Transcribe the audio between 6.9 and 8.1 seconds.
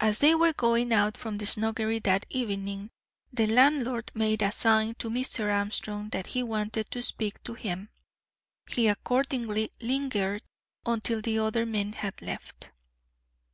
to speak to him.